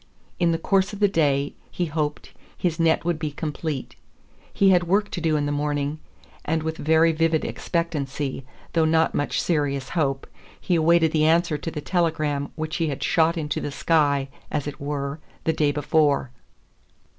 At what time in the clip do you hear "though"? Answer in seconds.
8.73-8.85